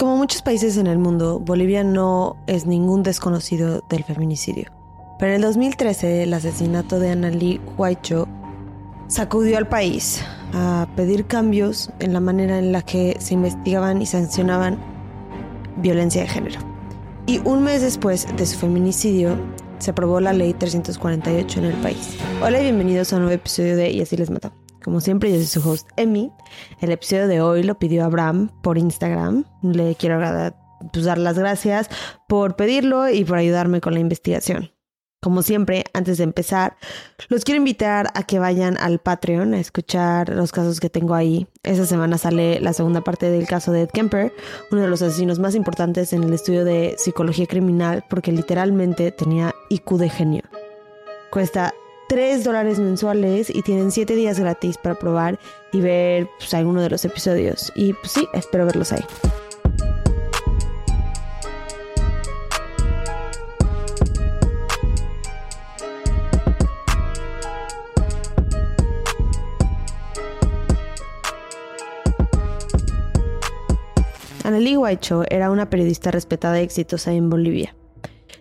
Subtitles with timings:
[0.00, 4.72] Como muchos países en el mundo, Bolivia no es ningún desconocido del feminicidio.
[5.18, 8.26] Pero en el 2013, el asesinato de Annalí Huaycho
[9.08, 10.24] sacudió al país
[10.54, 14.78] a pedir cambios en la manera en la que se investigaban y sancionaban
[15.76, 16.60] violencia de género.
[17.26, 19.36] Y un mes después de su feminicidio,
[19.80, 22.16] se aprobó la ley 348 en el país.
[22.42, 24.50] Hola y bienvenidos a un nuevo episodio de Y así les mató.
[24.82, 26.32] Como siempre, yo soy su host, Emi.
[26.80, 29.44] El episodio de hoy lo pidió Abraham por Instagram.
[29.62, 30.18] Le quiero
[30.92, 31.88] pues, dar las gracias
[32.28, 34.70] por pedirlo y por ayudarme con la investigación.
[35.22, 36.78] Como siempre, antes de empezar,
[37.28, 41.46] los quiero invitar a que vayan al Patreon a escuchar los casos que tengo ahí.
[41.62, 44.32] Esta semana sale la segunda parte del caso de Ed Kemper,
[44.72, 49.54] uno de los asesinos más importantes en el estudio de psicología criminal, porque literalmente tenía
[49.68, 50.42] IQ de genio.
[51.30, 51.74] Cuesta
[52.10, 55.38] 3 dólares mensuales y tienen 7 días gratis para probar
[55.72, 57.70] y ver pues, alguno de los episodios.
[57.76, 59.04] Y pues sí, espero verlos ahí.
[74.42, 77.76] Anneli Huaycho era una periodista respetada y exitosa en Bolivia.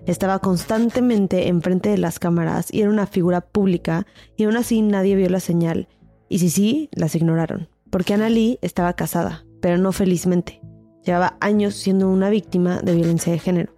[0.10, 5.16] Estaba constantemente enfrente de las cámaras y era una figura pública y aún así nadie
[5.16, 5.88] vio la señal.
[6.28, 7.70] Y si sí, las ignoraron.
[7.92, 10.62] Porque Ana Lee estaba casada, pero no felizmente.
[11.06, 13.76] Llevaba años siendo una víctima de violencia de género.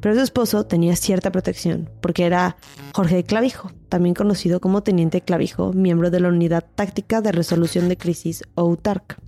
[0.00, 2.56] Pero su esposo tenía cierta protección, porque era
[2.94, 7.98] Jorge Clavijo, también conocido como Teniente Clavijo, miembro de la Unidad Táctica de Resolución de
[7.98, 9.18] Crisis o UTARC.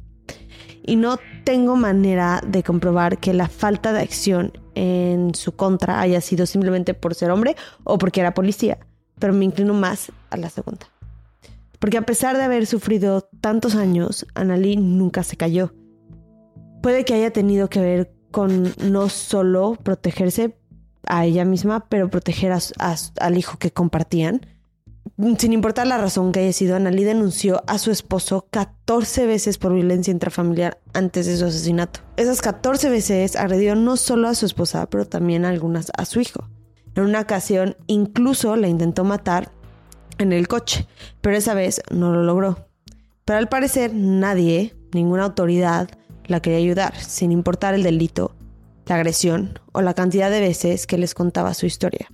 [0.89, 6.22] Y no tengo manera de comprobar que la falta de acción en su contra haya
[6.22, 8.78] sido simplemente por ser hombre o porque era policía,
[9.19, 10.86] pero me inclino más a la segunda.
[11.78, 15.75] Porque a pesar de haber sufrido tantos años, Annalí nunca se cayó.
[16.81, 20.56] Puede que haya tenido que ver con no solo protegerse
[21.06, 22.55] a ella misma, pero proteger
[23.20, 24.41] al hijo que compartían
[25.39, 29.75] sin importar la razón que haya sido, Annalí denunció a su esposo 14 veces por
[29.75, 32.00] violencia intrafamiliar antes de su asesinato.
[32.16, 36.21] Esas 14 veces agredió no solo a su esposa, pero también a algunas a su
[36.21, 36.49] hijo.
[36.94, 39.53] En una ocasión incluso la intentó matar
[40.19, 40.87] en el coche,
[41.21, 42.69] pero esa vez no lo logró.
[43.25, 45.88] Pero al parecer nadie, ninguna autoridad,
[46.27, 48.34] la quería ayudar, sin importar el delito,
[48.87, 52.09] la agresión o la cantidad de veces que les contaba su historia.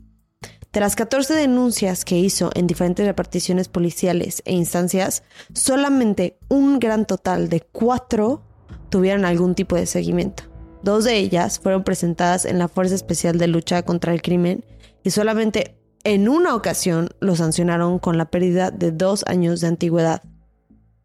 [0.81, 5.23] Las 14 denuncias que hizo en diferentes reparticiones policiales e instancias,
[5.55, 8.43] solamente un gran total de cuatro
[8.91, 10.43] tuvieron algún tipo de seguimiento.
[10.83, 14.65] Dos de ellas fueron presentadas en la Fuerza Especial de Lucha contra el Crimen
[15.03, 20.23] y solamente en una ocasión lo sancionaron con la pérdida de dos años de antigüedad.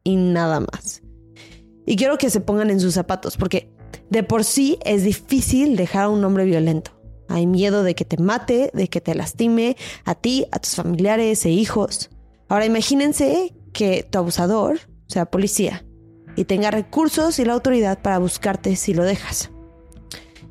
[0.03, 1.03] Y nada más.
[1.85, 3.71] Y quiero que se pongan en sus zapatos porque
[4.09, 6.98] de por sí es difícil dejar a un hombre violento.
[7.29, 11.45] Hay miedo de que te mate, de que te lastime a ti, a tus familiares
[11.45, 12.09] e hijos.
[12.49, 15.85] Ahora imagínense que tu abusador sea policía
[16.35, 19.51] y tenga recursos y la autoridad para buscarte si lo dejas.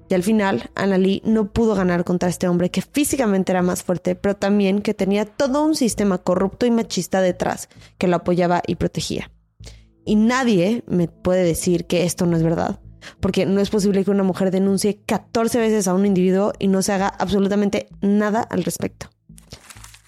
[0.09, 4.15] Y al final, Annalie no pudo ganar contra este hombre que físicamente era más fuerte,
[4.15, 7.69] pero también que tenía todo un sistema corrupto y machista detrás
[7.99, 9.31] que lo apoyaba y protegía.
[10.07, 12.81] Y nadie me puede decir que esto no es verdad
[13.21, 16.83] porque no es posible que una mujer denuncie 14 veces a un individuo y no
[16.83, 19.09] se haga absolutamente nada al respecto.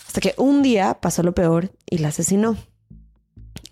[0.07, 2.57] Hasta que un día pasó lo peor y la asesinó.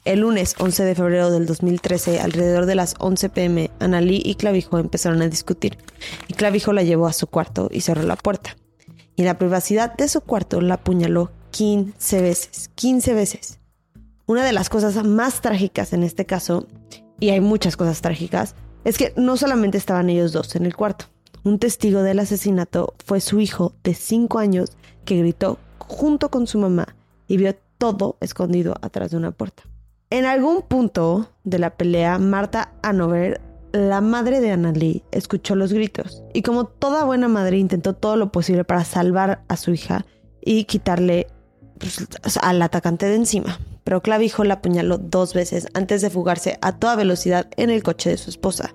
[0.05, 4.79] El lunes 11 de febrero del 2013, alrededor de las 11 pm, Annalí y Clavijo
[4.79, 5.77] empezaron a discutir,
[6.29, 8.57] y Clavijo la llevó a su cuarto y cerró la puerta.
[9.17, 13.59] Y en la privacidad de su cuarto la apuñaló 15 veces, 15 veces.
[14.27, 16.69] Una de las cosas más trágicas en este caso,
[17.19, 21.07] y hay muchas cosas trágicas, es que no solamente estaban ellos dos en el cuarto.
[21.45, 26.59] Un testigo del asesinato fue su hijo de 5 años que gritó junto con su
[26.59, 26.97] mamá
[27.27, 29.63] y vio todo escondido atrás de una puerta.
[30.11, 33.41] En algún punto de la pelea, Marta Hanover,
[33.73, 38.33] la madre de Annalie, escuchó los gritos y como toda buena madre intentó todo lo
[38.33, 40.07] posible para salvar a su hija
[40.41, 41.29] y quitarle
[41.79, 42.07] pues,
[42.43, 43.59] al atacante de encima
[43.89, 48.11] pero Clavijo la apuñaló dos veces antes de fugarse a toda velocidad en el coche
[48.11, 48.75] de su esposa,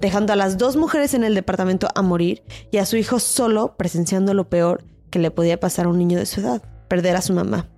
[0.00, 2.42] dejando a las dos mujeres en el departamento a morir
[2.72, 6.18] y a su hijo solo presenciando lo peor que le podía pasar a un niño
[6.18, 7.68] de su edad, perder a su mamá.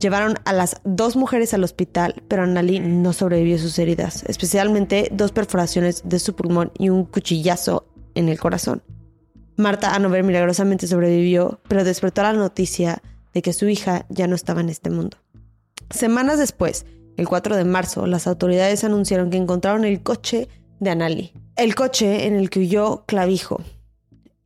[0.00, 5.10] Llevaron a las dos mujeres al hospital, pero Annalí no sobrevivió a sus heridas, especialmente
[5.12, 8.82] dos perforaciones de su pulmón y un cuchillazo en el corazón.
[9.58, 13.02] Marta Anover milagrosamente sobrevivió, pero despertó la noticia
[13.36, 15.18] de que su hija ya no estaba en este mundo.
[15.90, 16.86] Semanas después,
[17.18, 20.48] el 4 de marzo, las autoridades anunciaron que encontraron el coche
[20.80, 23.60] de Anali, el coche en el que huyó Clavijo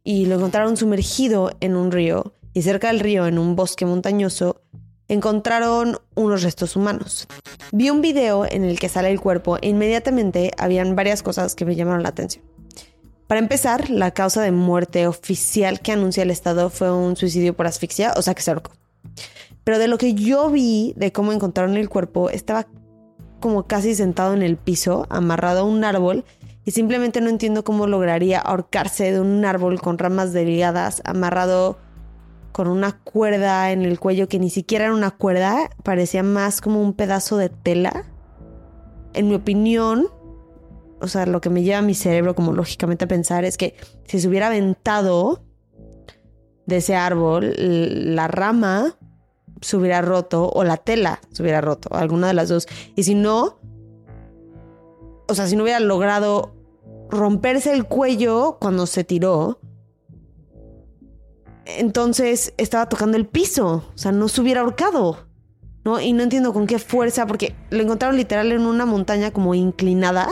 [0.03, 4.61] y lo encontraron sumergido en un río y cerca del río, en un bosque montañoso,
[5.07, 7.29] encontraron unos restos humanos.
[7.71, 11.65] Vi un video en el que sale el cuerpo e inmediatamente habían varias cosas que
[11.65, 12.45] me llamaron la atención.
[13.29, 17.69] Para empezar, la causa de muerte oficial que anuncia el Estado fue un suicidio por
[17.69, 18.73] asfixia, o sea que se ahorcó.
[19.71, 22.67] Pero de lo que yo vi de cómo encontraron el cuerpo, estaba
[23.39, 26.25] como casi sentado en el piso, amarrado a un árbol,
[26.65, 31.79] y simplemente no entiendo cómo lograría ahorcarse de un árbol con ramas delgadas, amarrado
[32.51, 36.83] con una cuerda en el cuello que ni siquiera era una cuerda, parecía más como
[36.83, 38.07] un pedazo de tela.
[39.15, 40.09] En mi opinión,
[41.01, 43.77] o sea, lo que me lleva a mi cerebro como lógicamente a pensar es que
[44.09, 45.45] si se hubiera aventado
[46.67, 48.97] de ese árbol, la rama
[49.61, 52.67] se hubiera roto o la tela se hubiera roto, alguna de las dos.
[52.97, 53.59] Y si no,
[55.29, 56.55] o sea, si no hubiera logrado
[57.09, 59.61] romperse el cuello cuando se tiró,
[61.67, 65.27] entonces estaba tocando el piso, o sea, no se hubiera ahorcado,
[65.85, 66.01] ¿no?
[66.01, 70.29] Y no entiendo con qué fuerza, porque lo encontraron literal en una montaña como inclinada.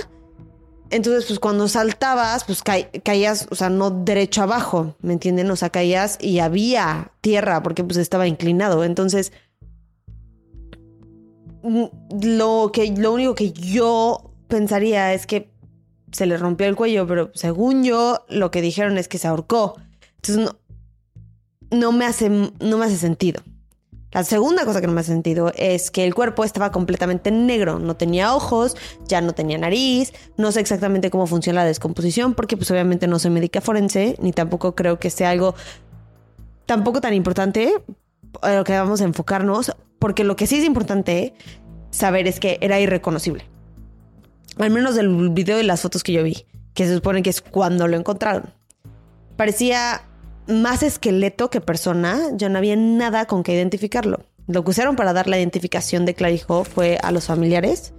[0.90, 5.50] Entonces, pues cuando saltabas, pues caías, o sea, no derecho abajo, ¿me entienden?
[5.50, 8.85] O sea, caías y había tierra porque pues estaba inclinado.
[8.85, 9.32] Entonces,
[11.62, 11.85] mm,
[12.23, 15.50] lo, que, lo único que yo pensaría es que
[16.11, 19.76] se le rompió el cuello, pero según yo, lo que dijeron es que se ahorcó.
[20.17, 20.55] Entonces,
[21.70, 23.43] no, me hace, no me hace sentido.
[24.11, 27.79] La segunda cosa que no me hace sentido es que el cuerpo estaba completamente negro,
[27.79, 28.75] no tenía ojos,
[29.07, 33.19] ya no tenía nariz, no sé exactamente cómo funciona la descomposición porque pues obviamente no
[33.19, 35.55] soy médica forense ni tampoco creo que sea algo
[36.65, 37.75] tampoco tan importante
[38.41, 41.35] a lo que vamos a enfocarnos porque lo que sí es importante
[41.91, 43.45] saber es que era irreconocible.
[44.59, 47.43] Al menos del video y las fotos que yo vi, que se supone que es
[47.43, 48.55] cuando lo encontraron.
[49.37, 50.03] Parecía
[50.49, 54.21] más esqueleto que persona, ya no había nada con que identificarlo.
[54.47, 57.93] Lo que usaron para dar la identificación de Clavijo fue a los familiares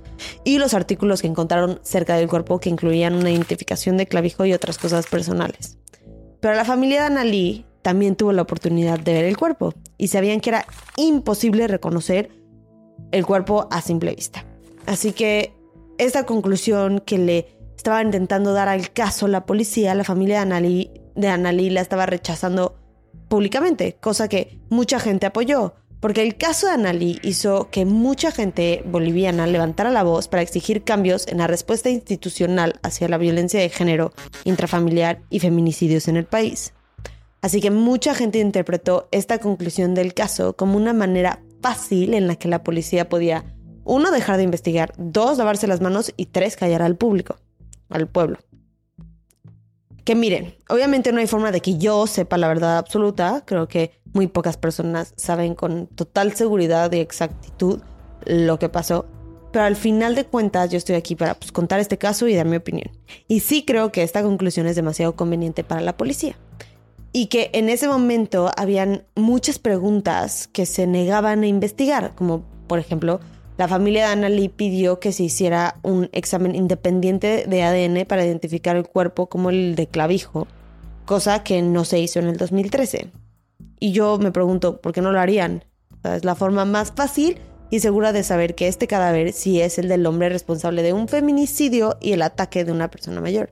[0.43, 4.53] y los artículos que encontraron cerca del cuerpo que incluían una identificación de Clavijo y
[4.53, 5.77] otras cosas personales.
[6.39, 10.41] Pero la familia de Annalí también tuvo la oportunidad de ver el cuerpo y sabían
[10.41, 10.65] que era
[10.97, 12.31] imposible reconocer
[13.11, 14.45] el cuerpo a simple vista.
[14.87, 15.53] Así que
[15.99, 20.91] esta conclusión que le estaba intentando dar al caso la policía, la familia de Annalí
[21.15, 22.77] de Annalí la estaba rechazando
[23.27, 28.83] públicamente, cosa que mucha gente apoyó, porque el caso de Annalí hizo que mucha gente
[28.85, 33.69] boliviana levantara la voz para exigir cambios en la respuesta institucional hacia la violencia de
[33.69, 34.13] género,
[34.45, 36.73] intrafamiliar y feminicidios en el país.
[37.41, 42.35] Así que mucha gente interpretó esta conclusión del caso como una manera fácil en la
[42.35, 43.45] que la policía podía,
[43.83, 47.37] uno, dejar de investigar, dos, lavarse las manos y tres, callar al público,
[47.89, 48.39] al pueblo.
[50.03, 53.43] Que miren, obviamente no hay forma de que yo sepa la verdad absoluta.
[53.45, 57.79] Creo que muy pocas personas saben con total seguridad y exactitud
[58.25, 59.05] lo que pasó.
[59.51, 62.45] Pero al final de cuentas yo estoy aquí para pues, contar este caso y dar
[62.45, 62.91] mi opinión.
[63.27, 66.35] Y sí creo que esta conclusión es demasiado conveniente para la policía.
[67.11, 72.77] Y que en ese momento habían muchas preguntas que se negaban a investigar, como por
[72.77, 73.19] ejemplo,
[73.59, 78.77] la familia de Annalie pidió que se hiciera un examen independiente de ADN para identificar
[78.77, 80.47] el cuerpo como el de clavijo,
[81.03, 83.11] cosa que no se hizo en el 2013.
[83.77, 85.65] Y yo me pregunto, ¿por qué no lo harían?
[86.05, 87.37] es la forma más fácil
[87.69, 91.09] y segura de saber que este cadáver sí es el del hombre responsable de un
[91.09, 93.51] feminicidio y el ataque de una persona mayor.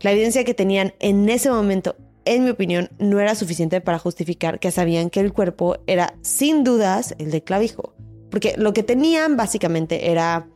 [0.00, 1.96] La evidencia que tenían en ese momento,
[2.26, 6.62] en mi opinión, no era suficiente para justificar que sabían que el cuerpo era sin
[6.62, 7.94] dudas el de clavijo.
[8.30, 10.48] Porque lo que tenían básicamente era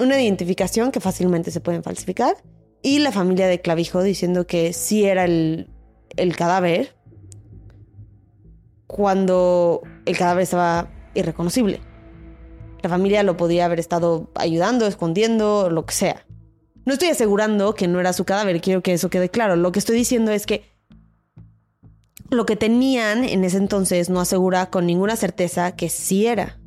[0.00, 2.36] una identificación que fácilmente se pueden falsificar
[2.82, 5.68] y la familia de Clavijo diciendo que sí era el,
[6.16, 6.94] el cadáver
[8.86, 11.80] cuando el cadáver estaba irreconocible.
[12.82, 16.26] La familia lo podía haber estado ayudando, escondiendo, lo que sea.
[16.86, 19.56] No estoy asegurando que no era su cadáver, quiero que eso quede claro.
[19.56, 20.64] Lo que estoy diciendo es que
[22.30, 26.59] lo que tenían en ese entonces no asegura con ninguna certeza que sí era.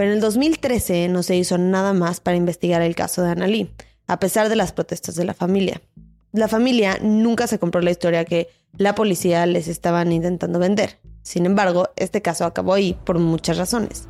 [0.00, 3.70] Pero en el 2013 no se hizo nada más para investigar el caso de Annalí,
[4.06, 5.82] a pesar de las protestas de la familia.
[6.32, 11.00] La familia nunca se compró la historia que la policía les estaban intentando vender.
[11.20, 14.08] Sin embargo, este caso acabó ahí por muchas razones.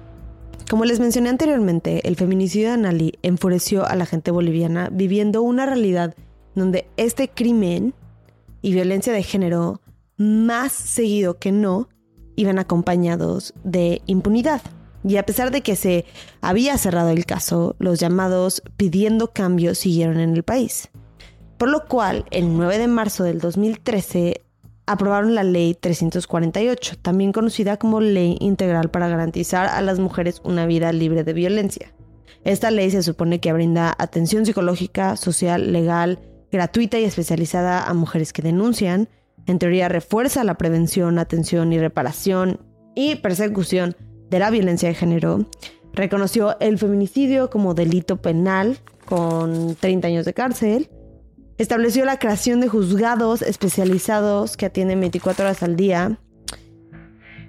[0.71, 5.67] Como les mencioné anteriormente, el feminicidio de Annalí enfureció a la gente boliviana viviendo una
[5.67, 6.15] realidad
[6.55, 7.95] donde este crimen
[8.63, 9.81] y violencia de género,
[10.17, 11.89] más seguido que no,
[12.37, 14.63] iban acompañados de impunidad.
[15.03, 16.05] Y a pesar de que se
[16.41, 20.91] había cerrado el caso, los llamados pidiendo cambios siguieron en el país.
[21.59, 24.41] por lo cual el 9 de marzo del 2013
[24.87, 30.65] aprobaron la Ley 348, también conocida como Ley Integral para garantizar a las mujeres una
[30.65, 31.93] vida libre de violencia.
[32.45, 36.19] Esta ley se supone que brinda atención psicológica, social, legal,
[36.51, 39.11] gratuita y especializada a mujeres que denuncian.
[39.47, 42.59] En teoría refuerza la prevención, atención y reparación
[42.95, 43.97] y persecución
[44.31, 45.47] de la violencia de género.
[45.93, 50.89] Reconoció el feminicidio como delito penal con 30 años de cárcel
[51.61, 56.19] Estableció la creación de juzgados especializados que atienden 24 horas al día.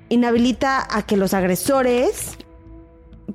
[0.09, 2.37] Inhabilita a que los agresores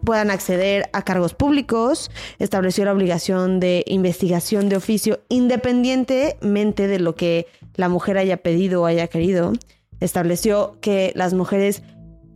[0.04, 2.10] puedan acceder a cargos públicos.
[2.38, 8.82] Estableció la obligación de investigación de oficio independientemente de lo que la mujer haya pedido
[8.82, 9.54] o haya querido.
[10.00, 11.84] Estableció que las mujeres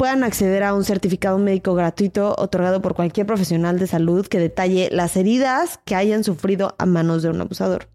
[0.00, 4.88] puedan acceder a un certificado médico gratuito otorgado por cualquier profesional de salud que detalle
[4.90, 7.86] las heridas que hayan sufrido a manos de un abusador.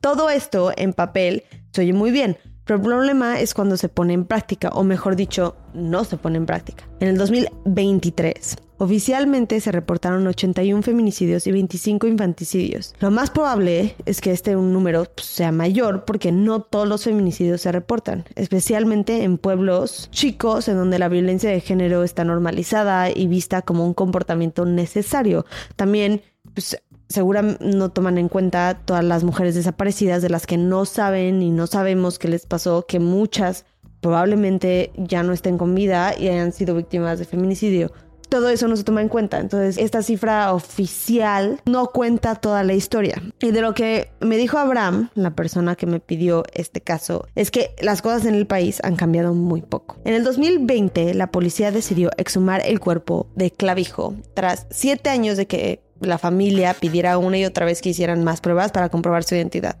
[0.00, 1.42] Todo esto en papel
[1.72, 5.14] se oye muy bien, pero el problema es cuando se pone en práctica, o mejor
[5.14, 6.88] dicho, no se pone en práctica.
[7.00, 12.94] En el 2023, oficialmente se reportaron 81 feminicidios y 25 infanticidios.
[13.00, 17.60] Lo más probable es que este número pues, sea mayor porque no todos los feminicidios
[17.60, 23.26] se reportan, especialmente en pueblos chicos en donde la violencia de género está normalizada y
[23.26, 25.46] vista como un comportamiento necesario.
[25.76, 26.22] También
[26.54, 26.76] pues,
[27.08, 31.50] seguramente no toman en cuenta todas las mujeres desaparecidas de las que no saben y
[31.50, 33.66] no sabemos qué les pasó, que muchas
[34.00, 37.92] probablemente ya no estén con vida y hayan sido víctimas de feminicidio.
[38.34, 39.38] Todo eso no se toma en cuenta.
[39.38, 43.22] Entonces, esta cifra oficial no cuenta toda la historia.
[43.38, 47.52] Y de lo que me dijo Abraham, la persona que me pidió este caso, es
[47.52, 49.98] que las cosas en el país han cambiado muy poco.
[50.04, 55.46] En el 2020, la policía decidió exhumar el cuerpo de Clavijo tras siete años de
[55.46, 59.36] que la familia pidiera una y otra vez que hicieran más pruebas para comprobar su
[59.36, 59.76] identidad.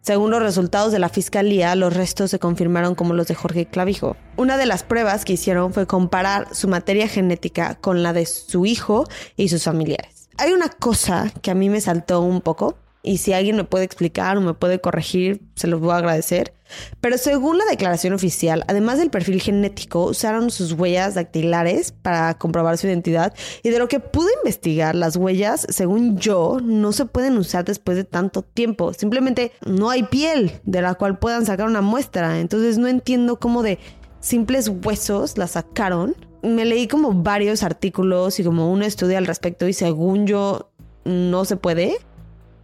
[0.00, 4.16] Según los resultados de la fiscalía, los restos se confirmaron como los de Jorge Clavijo.
[4.36, 8.66] Una de las pruebas que hicieron fue comparar su materia genética con la de su
[8.66, 10.28] hijo y sus familiares.
[10.36, 13.84] Hay una cosa que a mí me saltó un poco y si alguien me puede
[13.84, 16.54] explicar o me puede corregir, se los voy a agradecer.
[17.02, 22.78] Pero según la declaración oficial, además del perfil genético, usaron sus huellas dactilares para comprobar
[22.78, 27.36] su identidad y de lo que pude investigar, las huellas, según yo, no se pueden
[27.36, 28.94] usar después de tanto tiempo.
[28.94, 32.40] Simplemente no hay piel de la cual puedan sacar una muestra.
[32.40, 33.78] Entonces no entiendo cómo de
[34.20, 36.16] simples huesos la sacaron.
[36.42, 40.70] Me leí como varios artículos y como un estudio al respecto y según yo
[41.04, 41.98] no se puede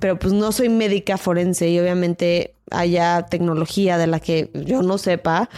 [0.00, 4.98] pero pues no soy médica forense y obviamente haya tecnología de la que yo no
[4.98, 5.48] sepa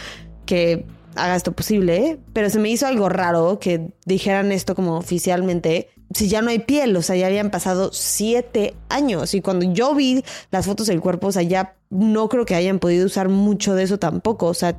[0.45, 0.85] que
[1.15, 6.27] haga esto posible, pero se me hizo algo raro que dijeran esto como oficialmente, si
[6.27, 10.23] ya no hay piel, o sea, ya habían pasado siete años y cuando yo vi
[10.51, 13.83] las fotos del cuerpo, o sea, ya no creo que hayan podido usar mucho de
[13.83, 14.77] eso tampoco, o sea,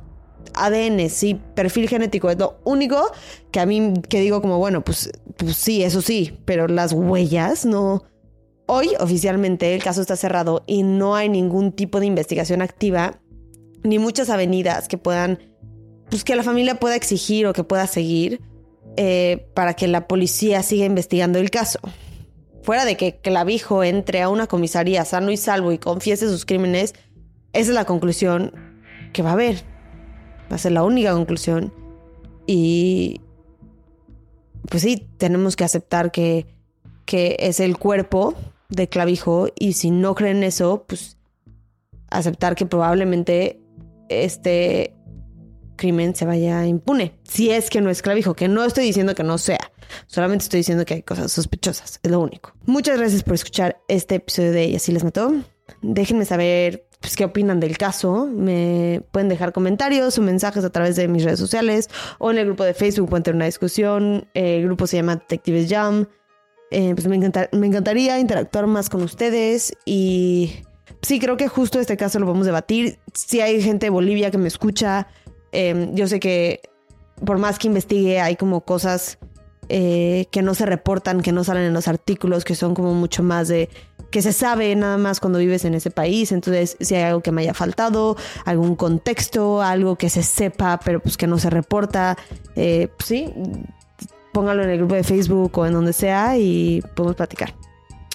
[0.53, 3.11] ADN, sí, perfil genético es lo único
[3.51, 7.65] que a mí que digo como, bueno, pues, pues sí, eso sí, pero las huellas
[7.65, 8.03] no
[8.67, 13.19] Hoy oficialmente el caso está cerrado y no hay ningún tipo de investigación activa
[13.83, 15.39] ni muchas avenidas que puedan,
[16.09, 18.41] pues que la familia pueda exigir o que pueda seguir
[18.97, 21.79] eh, para que la policía siga investigando el caso.
[22.63, 26.95] Fuera de que Clavijo entre a una comisaría sano y salvo y confiese sus crímenes,
[27.53, 28.51] esa es la conclusión
[29.13, 29.57] que va a haber.
[30.51, 31.71] Va a ser la única conclusión.
[32.47, 33.21] Y
[34.69, 36.47] pues sí, tenemos que aceptar que,
[37.05, 38.33] que es el cuerpo
[38.69, 41.17] de clavijo y si no creen eso, pues
[42.09, 43.59] aceptar que probablemente
[44.09, 44.93] este
[45.75, 47.19] crimen se vaya impune.
[47.23, 49.71] Si es que no es clavijo, que no estoy diciendo que no sea,
[50.07, 52.53] solamente estoy diciendo que hay cosas sospechosas, es lo único.
[52.65, 55.33] Muchas gracias por escuchar este episodio de Y así les mató.
[55.81, 58.27] Déjenme saber pues, qué opinan del caso.
[58.27, 62.45] Me pueden dejar comentarios o mensajes a través de mis redes sociales o en el
[62.45, 64.27] grupo de Facebook pueden tener una discusión.
[64.33, 66.07] El grupo se llama Detectives Jam.
[66.71, 70.63] Eh, pues me, me encantaría interactuar más con ustedes y
[71.01, 72.99] sí, creo que justo este caso lo a debatir.
[73.13, 75.07] Si hay gente de Bolivia que me escucha,
[75.51, 76.61] em, yo sé que
[77.23, 79.19] por más que investigue hay como cosas
[79.69, 83.23] eh, que no se reportan, que no salen en los artículos, que son como mucho
[83.23, 83.69] más de
[84.11, 86.31] que se sabe nada más cuando vives en ese país.
[86.31, 90.99] Entonces, si hay algo que me haya faltado, algún contexto, algo que se sepa, pero
[90.99, 92.17] pues que no se reporta,
[92.55, 93.33] eh, pues sí,
[94.35, 97.53] póngalo en el grupo de Facebook o en donde sea y podemos platicar.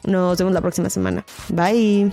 [0.04, 1.24] Nos vemos la próxima semana.
[1.48, 2.12] Bye.